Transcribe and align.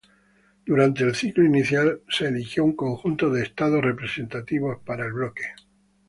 Durante 0.65 1.03
el 1.03 1.13
ciclo 1.13 1.45
inicial 1.45 2.01
se 2.09 2.25
eligió 2.29 2.63
un 2.65 2.75
conjunto 2.75 3.29
de 3.29 3.43
"estados 3.43 3.83
representativos" 3.83 4.79
para 4.83 5.05
el 5.05 5.13
bloque. 5.13 5.43